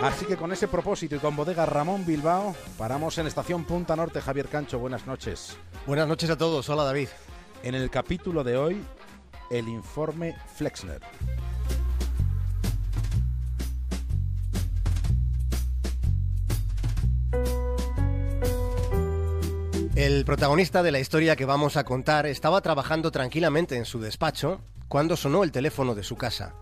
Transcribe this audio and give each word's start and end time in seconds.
Así 0.00 0.26
que 0.26 0.36
con 0.36 0.52
ese 0.52 0.68
propósito 0.68 1.16
y 1.16 1.18
con 1.18 1.34
bodega 1.34 1.66
Ramón 1.66 2.06
Bilbao, 2.06 2.54
paramos 2.76 3.18
en 3.18 3.26
Estación 3.26 3.64
Punta 3.64 3.96
Norte. 3.96 4.20
Javier 4.20 4.46
Cancho, 4.46 4.78
buenas 4.78 5.08
noches. 5.08 5.56
Buenas 5.86 6.06
noches 6.06 6.30
a 6.30 6.38
todos. 6.38 6.68
Hola 6.68 6.84
David. 6.84 7.08
En 7.64 7.74
el 7.74 7.90
capítulo 7.90 8.44
de 8.44 8.56
hoy, 8.56 8.80
el 9.50 9.68
informe 9.68 10.36
Flexner. 10.54 11.00
El 19.96 20.24
protagonista 20.24 20.84
de 20.84 20.92
la 20.92 21.00
historia 21.00 21.34
que 21.34 21.44
vamos 21.44 21.76
a 21.76 21.82
contar 21.82 22.26
estaba 22.26 22.60
trabajando 22.60 23.10
tranquilamente 23.10 23.76
en 23.76 23.84
su 23.84 23.98
despacho 23.98 24.60
cuando 24.88 25.16
sonó 25.16 25.44
el 25.44 25.52
teléfono 25.52 25.94
de 25.94 26.02
su 26.02 26.16
casa 26.16 26.54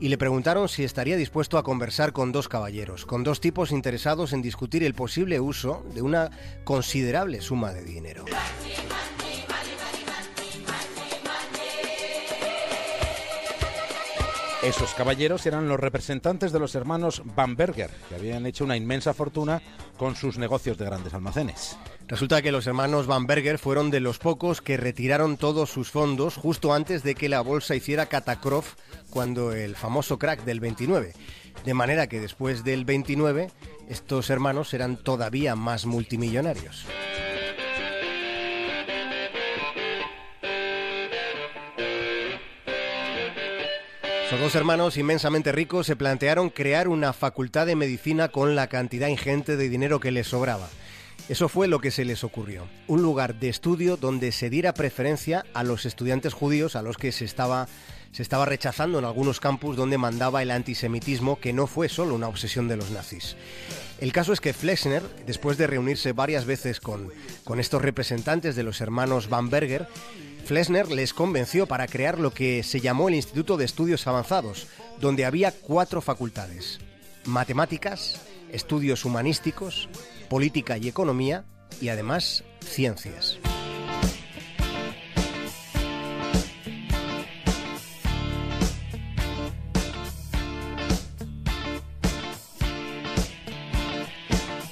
y 0.00 0.08
le 0.08 0.18
preguntaron 0.18 0.68
si 0.68 0.84
estaría 0.84 1.16
dispuesto 1.16 1.58
a 1.58 1.62
conversar 1.62 2.12
con 2.12 2.32
dos 2.32 2.48
caballeros, 2.48 3.06
con 3.06 3.24
dos 3.24 3.40
tipos 3.40 3.70
interesados 3.70 4.32
en 4.32 4.42
discutir 4.42 4.82
el 4.82 4.94
posible 4.94 5.40
uso 5.40 5.84
de 5.94 6.02
una 6.02 6.30
considerable 6.64 7.40
suma 7.40 7.72
de 7.72 7.84
dinero. 7.84 8.24
Esos 14.64 14.94
caballeros 14.94 15.44
eran 15.44 15.68
los 15.68 15.78
representantes 15.78 16.50
de 16.50 16.58
los 16.58 16.74
hermanos 16.74 17.20
Van 17.36 17.54
Berger, 17.54 17.90
que 18.08 18.14
habían 18.14 18.46
hecho 18.46 18.64
una 18.64 18.78
inmensa 18.78 19.12
fortuna 19.12 19.60
con 19.98 20.16
sus 20.16 20.38
negocios 20.38 20.78
de 20.78 20.86
grandes 20.86 21.12
almacenes. 21.12 21.76
Resulta 22.08 22.40
que 22.40 22.50
los 22.50 22.66
hermanos 22.66 23.06
Van 23.06 23.26
Berger 23.26 23.58
fueron 23.58 23.90
de 23.90 24.00
los 24.00 24.18
pocos 24.18 24.62
que 24.62 24.78
retiraron 24.78 25.36
todos 25.36 25.68
sus 25.68 25.90
fondos 25.90 26.36
justo 26.36 26.72
antes 26.72 27.02
de 27.02 27.14
que 27.14 27.28
la 27.28 27.42
bolsa 27.42 27.74
hiciera 27.74 28.06
catacrof 28.06 28.76
cuando 29.10 29.52
el 29.52 29.76
famoso 29.76 30.18
crack 30.18 30.44
del 30.44 30.60
29. 30.60 31.12
De 31.66 31.74
manera 31.74 32.06
que 32.06 32.20
después 32.20 32.64
del 32.64 32.86
29, 32.86 33.50
estos 33.90 34.30
hermanos 34.30 34.72
eran 34.72 34.96
todavía 34.96 35.56
más 35.56 35.84
multimillonarios. 35.84 36.86
Los 44.30 44.40
dos 44.40 44.54
hermanos 44.54 44.96
inmensamente 44.96 45.52
ricos 45.52 45.86
se 45.86 45.96
plantearon 45.96 46.48
crear 46.48 46.88
una 46.88 47.12
facultad 47.12 47.66
de 47.66 47.76
medicina 47.76 48.28
con 48.28 48.56
la 48.56 48.68
cantidad 48.68 49.08
ingente 49.08 49.56
de 49.56 49.68
dinero 49.68 50.00
que 50.00 50.10
les 50.10 50.28
sobraba. 50.28 50.68
Eso 51.28 51.48
fue 51.48 51.68
lo 51.68 51.78
que 51.78 51.90
se 51.90 52.04
les 52.04 52.24
ocurrió. 52.24 52.66
Un 52.88 53.02
lugar 53.02 53.34
de 53.38 53.48
estudio 53.48 53.96
donde 53.96 54.32
se 54.32 54.50
diera 54.50 54.74
preferencia 54.74 55.44
a 55.54 55.62
los 55.62 55.86
estudiantes 55.86 56.32
judíos 56.32 56.74
a 56.74 56.82
los 56.82 56.96
que 56.96 57.12
se 57.12 57.24
estaba, 57.24 57.68
se 58.12 58.22
estaba 58.22 58.44
rechazando 58.44 58.98
en 58.98 59.04
algunos 59.04 59.40
campus 59.40 59.76
donde 59.76 59.98
mandaba 59.98 60.42
el 60.42 60.50
antisemitismo, 60.50 61.38
que 61.38 61.52
no 61.52 61.66
fue 61.66 61.88
solo 61.88 62.14
una 62.14 62.28
obsesión 62.28 62.66
de 62.66 62.76
los 62.76 62.90
nazis. 62.90 63.36
El 64.00 64.12
caso 64.12 64.32
es 64.32 64.40
que 64.40 64.52
Flexner, 64.52 65.02
después 65.26 65.58
de 65.58 65.66
reunirse 65.66 66.12
varias 66.12 66.44
veces 66.44 66.80
con, 66.80 67.12
con 67.44 67.60
estos 67.60 67.80
representantes 67.80 68.56
de 68.56 68.62
los 68.62 68.80
hermanos 68.80 69.28
Van 69.28 69.48
Berger, 69.48 69.86
Flesner 70.44 70.90
les 70.90 71.14
convenció 71.14 71.66
para 71.66 71.86
crear 71.86 72.18
lo 72.18 72.30
que 72.30 72.62
se 72.62 72.80
llamó 72.80 73.08
el 73.08 73.14
Instituto 73.14 73.56
de 73.56 73.64
Estudios 73.64 74.06
Avanzados, 74.06 74.66
donde 75.00 75.24
había 75.24 75.52
cuatro 75.52 76.02
facultades, 76.02 76.80
matemáticas, 77.24 78.20
estudios 78.52 79.06
humanísticos, 79.06 79.88
política 80.28 80.76
y 80.76 80.88
economía 80.88 81.46
y 81.80 81.88
además 81.88 82.44
ciencias. 82.60 83.38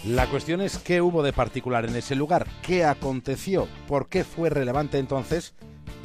La 0.05 0.27
cuestión 0.27 0.61
es 0.61 0.77
qué 0.77 1.01
hubo 1.01 1.23
de 1.23 1.33
particular 1.33 1.87
en 1.87 1.97
ese 1.97 2.15
lugar, 2.15 2.47
qué 2.61 2.85
aconteció, 2.85 3.67
por 3.89 4.09
qué 4.09 4.25
fue 4.25 4.51
relevante 4.51 4.99
entonces 4.99 5.55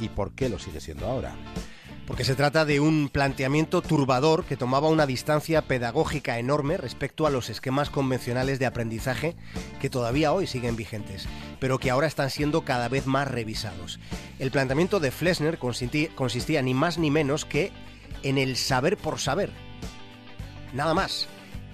y 0.00 0.08
por 0.08 0.32
qué 0.32 0.48
lo 0.48 0.58
sigue 0.58 0.80
siendo 0.80 1.06
ahora. 1.06 1.34
Porque 2.08 2.24
se 2.24 2.34
trata 2.34 2.64
de 2.64 2.80
un 2.80 3.10
planteamiento 3.10 3.82
turbador 3.82 4.46
que 4.46 4.56
tomaba 4.56 4.88
una 4.88 5.04
distancia 5.04 5.60
pedagógica 5.60 6.38
enorme 6.38 6.78
respecto 6.78 7.26
a 7.26 7.30
los 7.30 7.50
esquemas 7.50 7.90
convencionales 7.90 8.58
de 8.58 8.64
aprendizaje 8.64 9.36
que 9.78 9.90
todavía 9.90 10.32
hoy 10.32 10.46
siguen 10.46 10.74
vigentes, 10.74 11.28
pero 11.60 11.78
que 11.78 11.90
ahora 11.90 12.06
están 12.06 12.30
siendo 12.30 12.62
cada 12.62 12.88
vez 12.88 13.06
más 13.06 13.28
revisados. 13.28 14.00
El 14.38 14.50
planteamiento 14.50 15.00
de 15.00 15.10
Flesner 15.10 15.58
consistía, 15.58 16.62
ni 16.62 16.72
más 16.72 16.96
ni 16.96 17.10
menos 17.10 17.44
que 17.44 17.72
en 18.22 18.38
el 18.38 18.56
saber 18.56 18.96
por 18.96 19.20
saber. 19.20 19.50
Nada 20.72 20.94
más. 20.94 21.28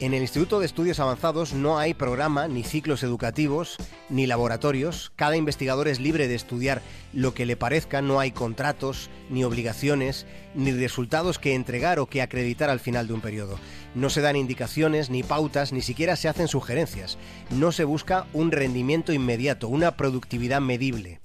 En 0.04 0.12
el 0.12 0.20
Instituto 0.20 0.60
de 0.60 0.66
Estudios 0.66 1.00
Avanzados 1.00 1.54
no 1.54 1.78
hay 1.78 1.94
programa, 1.94 2.46
ni 2.46 2.62
ciclos 2.62 3.02
educativos, 3.02 3.78
ni 4.10 4.26
laboratorios. 4.26 5.12
Cada 5.16 5.38
investigador 5.38 5.88
es 5.88 5.98
libre 5.98 6.28
de 6.28 6.34
estudiar 6.34 6.82
lo 7.14 7.32
que 7.32 7.46
le 7.46 7.56
parezca, 7.56 8.02
no 8.02 8.20
hay 8.20 8.30
contratos, 8.30 9.08
ni 9.30 9.44
obligaciones, 9.44 10.26
ni 10.54 10.72
resultados 10.72 11.38
que 11.38 11.54
entregar 11.54 12.00
o 12.00 12.06
que 12.06 12.20
acreditar 12.20 12.68
al 12.68 12.80
final 12.80 13.06
de 13.06 13.14
un 13.14 13.22
periodo. 13.22 13.58
No 13.94 14.10
se 14.10 14.20
dan 14.20 14.36
indicaciones, 14.36 15.08
ni 15.08 15.22
pautas, 15.22 15.72
ni 15.72 15.80
siquiera 15.80 16.16
se 16.16 16.28
hacen 16.28 16.48
sugerencias. 16.48 17.16
No 17.48 17.72
se 17.72 17.84
busca 17.84 18.26
un 18.34 18.52
rendimiento 18.52 19.10
inmediato, 19.14 19.68
una 19.68 19.96
productividad 19.96 20.60
medible. 20.60 21.23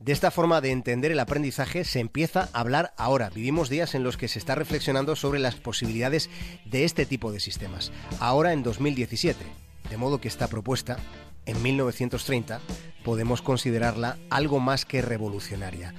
De 0.00 0.12
esta 0.12 0.30
forma 0.30 0.62
de 0.62 0.70
entender 0.70 1.12
el 1.12 1.20
aprendizaje 1.20 1.84
se 1.84 2.00
empieza 2.00 2.48
a 2.54 2.60
hablar 2.60 2.94
ahora. 2.96 3.28
Vivimos 3.28 3.68
días 3.68 3.94
en 3.94 4.02
los 4.02 4.16
que 4.16 4.28
se 4.28 4.38
está 4.38 4.54
reflexionando 4.54 5.14
sobre 5.14 5.40
las 5.40 5.56
posibilidades 5.56 6.30
de 6.64 6.84
este 6.84 7.04
tipo 7.04 7.32
de 7.32 7.38
sistemas. 7.38 7.92
Ahora 8.18 8.54
en 8.54 8.62
2017. 8.62 9.44
De 9.90 9.96
modo 9.98 10.18
que 10.18 10.28
esta 10.28 10.48
propuesta, 10.48 10.96
en 11.44 11.62
1930, 11.62 12.60
podemos 13.04 13.42
considerarla 13.42 14.16
algo 14.30 14.58
más 14.58 14.86
que 14.86 15.02
revolucionaria. 15.02 15.94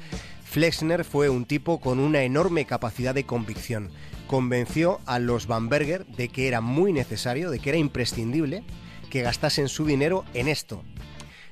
Flexner 0.46 1.06
fue 1.06 1.30
un 1.30 1.46
tipo 1.46 1.80
con 1.80 2.00
una 2.00 2.24
enorme 2.24 2.66
capacidad 2.66 3.14
de 3.14 3.28
convicción. 3.28 3.92
Convenció 4.26 5.00
a 5.06 5.20
los 5.20 5.46
Van 5.46 5.70
Berger 5.70 6.08
de 6.08 6.30
que 6.30 6.48
era 6.48 6.60
muy 6.60 6.92
necesario, 6.92 7.52
de 7.52 7.60
que 7.60 7.70
era 7.70 7.78
imprescindible 7.78 8.64
que 9.12 9.22
gastasen 9.22 9.68
su 9.68 9.86
dinero 9.86 10.26
en 10.34 10.48
esto, 10.48 10.84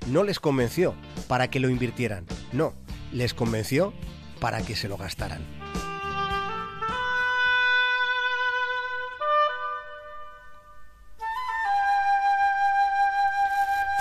no 0.07 0.23
les 0.23 0.39
convenció 0.39 0.95
para 1.27 1.49
que 1.49 1.59
lo 1.59 1.69
invirtieran, 1.69 2.25
no, 2.51 2.73
les 3.11 3.33
convenció 3.33 3.93
para 4.39 4.61
que 4.61 4.75
se 4.75 4.87
lo 4.87 4.97
gastaran. 4.97 5.41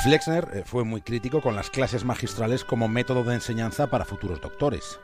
Flexner 0.03 0.49
eh, 0.55 0.63
fue 0.65 0.85
muy 0.85 1.03
crítico 1.03 1.41
con 1.41 1.57
las 1.57 1.71
clases 1.71 2.05
magistrales 2.05 2.65
como 2.65 2.87
método 2.87 3.25
de 3.25 3.35
enseñanza 3.35 3.91
para 3.91 4.05
futuros 4.05 4.41
doctores. 4.41 5.01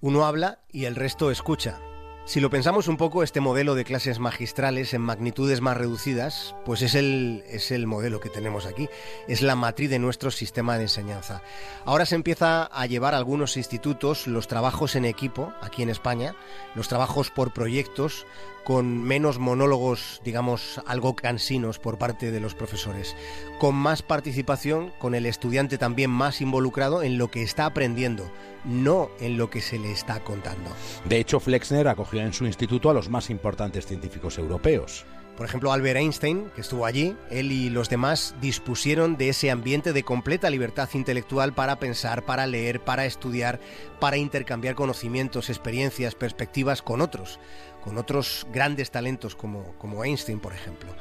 Uno 0.00 0.24
habla 0.24 0.60
y 0.72 0.86
el 0.86 0.96
resto 0.96 1.30
escucha. 1.30 1.78
Si 2.26 2.38
lo 2.38 2.50
pensamos 2.50 2.86
un 2.86 2.96
poco, 2.96 3.24
este 3.24 3.40
modelo 3.40 3.74
de 3.74 3.84
clases 3.84 4.20
magistrales 4.20 4.94
en 4.94 5.00
magnitudes 5.00 5.60
más 5.60 5.76
reducidas, 5.76 6.54
pues 6.64 6.80
es 6.82 6.94
el, 6.94 7.42
es 7.48 7.72
el 7.72 7.88
modelo 7.88 8.20
que 8.20 8.28
tenemos 8.28 8.66
aquí, 8.66 8.88
es 9.26 9.42
la 9.42 9.56
matriz 9.56 9.90
de 9.90 9.98
nuestro 9.98 10.30
sistema 10.30 10.76
de 10.76 10.82
enseñanza. 10.82 11.42
Ahora 11.84 12.06
se 12.06 12.14
empieza 12.14 12.64
a 12.64 12.86
llevar 12.86 13.14
a 13.14 13.16
algunos 13.16 13.56
institutos 13.56 14.28
los 14.28 14.46
trabajos 14.46 14.94
en 14.94 15.06
equipo, 15.06 15.52
aquí 15.60 15.82
en 15.82 15.90
España, 15.90 16.36
los 16.76 16.86
trabajos 16.86 17.30
por 17.30 17.52
proyectos, 17.52 18.26
con 18.64 19.02
menos 19.02 19.38
monólogos, 19.38 20.20
digamos, 20.24 20.80
algo 20.86 21.16
cansinos 21.16 21.78
por 21.78 21.98
parte 21.98 22.30
de 22.30 22.40
los 22.40 22.54
profesores, 22.54 23.16
con 23.58 23.74
más 23.74 24.02
participación, 24.02 24.92
con 24.98 25.14
el 25.14 25.26
estudiante 25.26 25.78
también 25.78 26.10
más 26.10 26.40
involucrado 26.40 27.02
en 27.02 27.18
lo 27.18 27.30
que 27.30 27.42
está 27.42 27.66
aprendiendo, 27.66 28.30
no 28.64 29.10
en 29.20 29.36
lo 29.36 29.50
que 29.50 29.60
se 29.60 29.78
le 29.78 29.92
está 29.92 30.20
contando. 30.20 30.70
De 31.04 31.18
hecho, 31.18 31.40
Flexner 31.40 31.88
acogió 31.88 32.20
en 32.20 32.32
su 32.32 32.46
instituto 32.46 32.90
a 32.90 32.94
los 32.94 33.08
más 33.08 33.30
importantes 33.30 33.86
científicos 33.86 34.38
europeos. 34.38 35.04
Por 35.40 35.46
ejemplo, 35.46 35.72
Albert 35.72 35.96
Einstein, 35.96 36.50
que 36.54 36.60
estuvo 36.60 36.84
allí, 36.84 37.16
él 37.30 37.50
y 37.50 37.70
los 37.70 37.88
demás 37.88 38.34
dispusieron 38.42 39.16
de 39.16 39.30
ese 39.30 39.50
ambiente 39.50 39.94
de 39.94 40.02
completa 40.02 40.50
libertad 40.50 40.90
intelectual 40.92 41.54
para 41.54 41.78
pensar, 41.78 42.26
para 42.26 42.46
leer, 42.46 42.80
para 42.80 43.06
estudiar, 43.06 43.58
para 44.00 44.18
intercambiar 44.18 44.74
conocimientos, 44.74 45.48
experiencias, 45.48 46.14
perspectivas 46.14 46.82
con 46.82 47.00
otros, 47.00 47.40
con 47.80 47.98
otros 47.98 48.46
grandes 48.52 48.90
talentos 48.90 49.34
como, 49.34 49.74
como 49.78 50.04
Einstein, 50.04 50.40
por 50.40 50.52
ejemplo. 50.52 50.94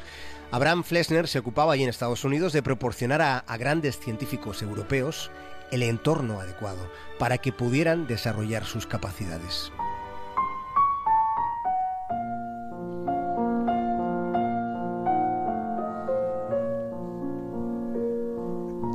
Abraham 0.52 0.84
Flexner 0.84 1.28
se 1.28 1.40
ocupaba 1.40 1.74
allí 1.74 1.84
en 1.84 1.90
Estados 1.90 2.24
Unidos 2.24 2.54
de 2.54 2.64
proporcionar 2.64 3.22
a, 3.22 3.40
a 3.40 3.58
grandes 3.58 4.00
científicos 4.00 4.62
europeos 4.62 5.32
el 5.72 5.84
entorno 5.84 6.40
adecuado 6.40 6.90
para 7.20 7.38
que 7.38 7.52
pudieran 7.52 8.08
desarrollar 8.08 8.66
sus 8.66 8.88
capacidades. 8.88 9.72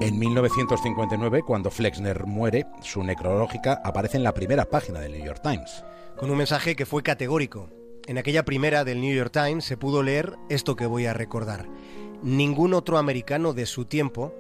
En 0.04 0.19
1959, 0.19 1.42
cuando 1.46 1.70
Flexner 1.70 2.26
muere, 2.26 2.66
su 2.82 3.02
necrológica 3.02 3.81
aparece 3.82 4.19
en 4.19 4.22
la 4.22 4.34
primera 4.34 4.66
página 4.66 5.00
del 5.00 5.12
New 5.12 5.25
York 5.25 5.40
Times. 5.42 5.82
Con 6.16 6.31
un 6.31 6.36
mensaje 6.36 6.76
que 6.76 6.84
fue 6.84 7.02
categórico. 7.02 7.70
En 8.06 8.18
aquella 8.18 8.44
primera 8.44 8.84
del 8.84 9.00
New 9.00 9.14
York 9.14 9.32
Times 9.32 9.64
se 9.64 9.78
pudo 9.78 10.02
leer 10.02 10.36
esto 10.50 10.76
que 10.76 10.86
voy 10.86 11.06
a 11.06 11.14
recordar. 11.14 11.68
Ningún 12.22 12.74
otro 12.74 12.98
americano 12.98 13.54
de 13.54 13.64
su 13.64 13.86
tiempo 13.86 14.34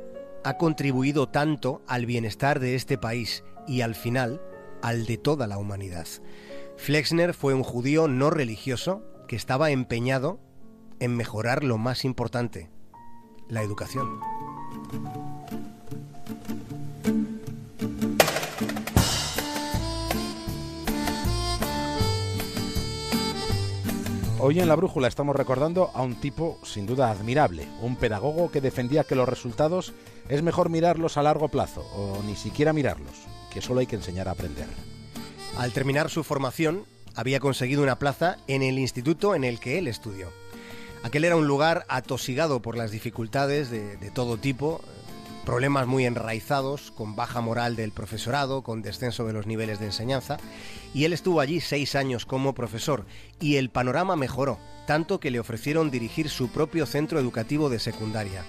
ha 0.44 0.58
contribuido 0.58 1.30
tanto 1.30 1.82
al 1.86 2.04
bienestar 2.04 2.60
de 2.60 2.74
este 2.74 2.98
país 2.98 3.42
y 3.66 3.80
al 3.80 3.94
final 3.94 4.42
al 4.82 5.06
de 5.06 5.16
toda 5.16 5.46
la 5.46 5.56
humanidad. 5.56 6.06
Flexner 6.76 7.32
fue 7.32 7.54
un 7.54 7.62
judío 7.62 8.06
no 8.06 8.28
religioso 8.28 9.02
que 9.28 9.36
estaba 9.36 9.70
empeñado 9.70 10.40
en 11.00 11.16
mejorar 11.16 11.64
lo 11.64 11.78
más 11.78 12.04
importante, 12.04 12.68
la 13.48 13.62
educación. 13.62 14.20
Hoy 24.46 24.60
en 24.60 24.68
la 24.68 24.76
brújula 24.76 25.08
estamos 25.08 25.34
recordando 25.34 25.90
a 25.94 26.02
un 26.02 26.16
tipo 26.16 26.58
sin 26.64 26.84
duda 26.84 27.10
admirable, 27.10 27.66
un 27.80 27.96
pedagogo 27.96 28.50
que 28.50 28.60
defendía 28.60 29.04
que 29.04 29.14
los 29.14 29.26
resultados 29.26 29.94
es 30.28 30.42
mejor 30.42 30.68
mirarlos 30.68 31.16
a 31.16 31.22
largo 31.22 31.48
plazo 31.48 31.80
o 31.96 32.22
ni 32.26 32.36
siquiera 32.36 32.74
mirarlos, 32.74 33.22
que 33.50 33.62
solo 33.62 33.80
hay 33.80 33.86
que 33.86 33.96
enseñar 33.96 34.28
a 34.28 34.32
aprender. 34.32 34.66
Al 35.56 35.72
terminar 35.72 36.10
su 36.10 36.22
formación, 36.24 36.84
había 37.14 37.40
conseguido 37.40 37.82
una 37.82 37.98
plaza 37.98 38.36
en 38.46 38.62
el 38.62 38.78
instituto 38.78 39.34
en 39.34 39.44
el 39.44 39.60
que 39.60 39.78
él 39.78 39.88
estudió. 39.88 40.28
Aquel 41.02 41.24
era 41.24 41.36
un 41.36 41.46
lugar 41.46 41.86
atosigado 41.88 42.60
por 42.60 42.76
las 42.76 42.90
dificultades 42.90 43.70
de, 43.70 43.96
de 43.96 44.10
todo 44.10 44.36
tipo, 44.36 44.82
problemas 45.44 45.86
muy 45.86 46.06
enraizados, 46.06 46.90
con 46.90 47.14
baja 47.14 47.40
moral 47.40 47.76
del 47.76 47.92
profesorado, 47.92 48.62
con 48.62 48.82
descenso 48.82 49.26
de 49.26 49.32
los 49.32 49.46
niveles 49.46 49.78
de 49.78 49.86
enseñanza, 49.86 50.38
y 50.94 51.04
él 51.04 51.12
estuvo 51.12 51.40
allí 51.40 51.60
seis 51.60 51.94
años 51.94 52.26
como 52.26 52.54
profesor, 52.54 53.06
y 53.40 53.56
el 53.56 53.70
panorama 53.70 54.16
mejoró, 54.16 54.58
tanto 54.86 55.20
que 55.20 55.30
le 55.30 55.40
ofrecieron 55.40 55.90
dirigir 55.90 56.28
su 56.28 56.48
propio 56.48 56.86
centro 56.86 57.20
educativo 57.20 57.68
de 57.68 57.78
secundaria. 57.78 58.44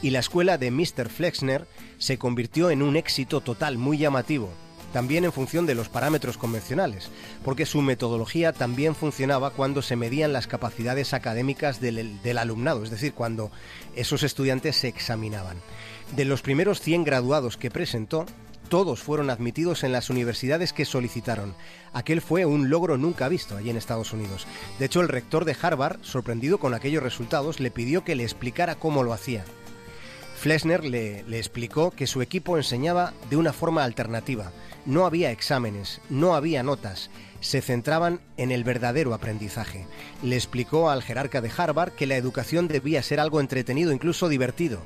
Y 0.00 0.10
la 0.10 0.18
escuela 0.18 0.58
de 0.58 0.70
Mr. 0.70 1.08
Flexner 1.08 1.66
se 1.98 2.18
convirtió 2.18 2.70
en 2.70 2.82
un 2.82 2.96
éxito 2.96 3.40
total 3.40 3.78
muy 3.78 3.98
llamativo, 3.98 4.50
también 4.92 5.24
en 5.24 5.32
función 5.32 5.66
de 5.66 5.74
los 5.74 5.88
parámetros 5.88 6.38
convencionales, 6.38 7.08
porque 7.44 7.66
su 7.66 7.82
metodología 7.82 8.52
también 8.52 8.94
funcionaba 8.94 9.50
cuando 9.50 9.82
se 9.82 9.96
medían 9.96 10.32
las 10.32 10.46
capacidades 10.46 11.14
académicas 11.14 11.80
del, 11.80 12.20
del, 12.22 12.38
alumnado, 12.38 12.84
es 12.84 12.90
decir, 12.90 13.12
cuando 13.14 13.50
esos 13.96 14.22
estudiantes 14.22 14.76
se 14.76 14.88
examinaban. 14.88 15.56
De 16.14 16.24
los 16.24 16.42
primeros 16.42 16.80
100 16.80 17.04
graduados 17.04 17.56
que 17.56 17.70
presentó, 17.70 18.26
todos 18.68 19.02
fueron 19.02 19.28
admitidos 19.28 19.84
en 19.84 19.92
las 19.92 20.08
universidades 20.08 20.72
que 20.72 20.86
solicitaron. 20.86 21.54
Aquel 21.92 22.22
fue 22.22 22.46
un 22.46 22.70
logro 22.70 22.96
nunca 22.96 23.28
visto 23.28 23.56
allí 23.56 23.68
en 23.68 23.76
Estados 23.76 24.14
Unidos. 24.14 24.46
De 24.78 24.86
hecho, 24.86 25.00
el 25.02 25.08
rector 25.08 25.44
de 25.44 25.56
Harvard, 25.60 25.98
sorprendido 26.02 26.58
con 26.58 26.72
aquellos 26.72 27.02
resultados, 27.02 27.60
le 27.60 27.70
pidió 27.70 28.02
que 28.02 28.14
le 28.14 28.22
explicara 28.22 28.76
cómo 28.76 29.02
lo 29.02 29.12
hacía. 29.12 29.44
Flesner 30.42 30.84
le, 30.84 31.20
explicó 31.38 31.92
que 31.92 32.08
su 32.08 32.20
equipo 32.20 32.56
enseñaba 32.56 33.14
de 33.30 33.36
una 33.36 33.52
forma 33.52 33.84
alternativa. 33.84 34.50
No 34.86 35.06
había 35.06 35.30
exámenes, 35.30 36.00
no 36.10 36.34
había 36.34 36.64
notas, 36.64 37.10
se 37.38 37.62
centraban 37.62 38.18
en 38.36 38.50
el 38.50 38.64
verdadero 38.64 39.14
aprendizaje. 39.14 39.86
Le 40.20 40.34
explicó 40.34 40.90
al 40.90 41.04
jerarca 41.04 41.40
de 41.40 41.52
Harvard 41.56 41.92
que 41.92 42.08
la 42.08 42.16
educación 42.16 42.66
debía 42.66 43.04
ser 43.04 43.20
algo 43.20 43.40
entretenido, 43.40 43.92
incluso 43.92 44.28
divertido, 44.28 44.80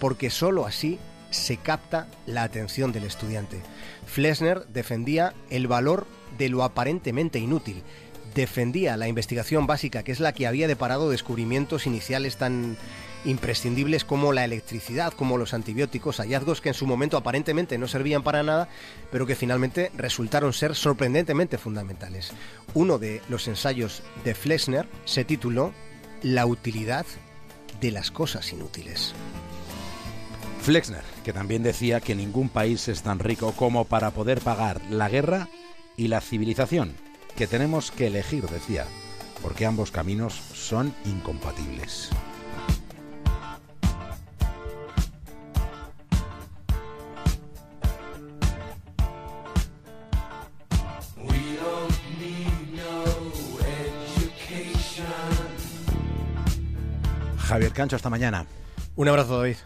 porque 0.00 0.30
sólo 0.30 0.64
así 0.64 0.98
se 1.28 1.58
capta 1.58 2.08
la 2.24 2.42
atención 2.42 2.90
del 2.90 3.04
estudiante. 3.04 3.60
Flesner 4.06 4.66
defendía 4.68 5.34
el 5.50 5.66
valor 5.66 6.06
de 6.38 6.48
lo 6.48 6.64
aparentemente 6.64 7.38
inútil, 7.38 7.82
defendía 8.34 8.96
la 8.96 9.08
investigación 9.08 9.66
básica, 9.66 10.02
que 10.02 10.12
es 10.12 10.20
la 10.20 10.32
que 10.32 10.46
había 10.46 10.68
deparado 10.68 11.10
descubrimientos 11.10 11.86
iniciales 11.86 12.36
tan 12.36 12.76
imprescindibles 13.24 14.04
como 14.04 14.32
la 14.32 14.44
electricidad, 14.44 15.12
como 15.12 15.38
los 15.38 15.54
antibióticos, 15.54 16.18
hallazgos 16.18 16.60
que 16.60 16.68
en 16.68 16.74
su 16.74 16.86
momento 16.86 17.16
aparentemente 17.16 17.78
no 17.78 17.88
servían 17.88 18.22
para 18.22 18.42
nada, 18.42 18.68
pero 19.10 19.26
que 19.26 19.34
finalmente 19.34 19.90
resultaron 19.96 20.52
ser 20.52 20.74
sorprendentemente 20.74 21.58
fundamentales. 21.58 22.32
Uno 22.74 22.98
de 22.98 23.22
los 23.28 23.48
ensayos 23.48 24.02
de 24.24 24.34
Flesner 24.34 24.86
se 25.04 25.24
tituló 25.24 25.72
La 26.22 26.46
utilidad 26.46 27.06
de 27.80 27.90
las 27.90 28.10
cosas 28.10 28.52
inútiles. 28.52 29.14
Flexner, 30.60 31.02
que 31.24 31.32
también 31.32 31.62
decía 31.62 32.00
que 32.00 32.14
ningún 32.14 32.48
país 32.48 32.88
es 32.88 33.02
tan 33.02 33.18
rico 33.18 33.52
como 33.52 33.84
para 33.84 34.10
poder 34.12 34.40
pagar 34.40 34.80
la 34.90 35.10
guerra 35.10 35.48
y 35.96 36.08
la 36.08 36.22
civilización, 36.22 36.94
que 37.36 37.46
tenemos 37.46 37.90
que 37.90 38.06
elegir, 38.06 38.46
decía, 38.48 38.86
porque 39.42 39.66
ambos 39.66 39.90
caminos 39.90 40.34
son 40.34 40.94
incompatibles. 41.04 42.10
Javier 57.38 57.72
Cancho, 57.72 57.94
hasta 57.94 58.10
mañana. 58.10 58.46
Un 58.96 59.08
abrazo, 59.08 59.38
David. 59.38 59.56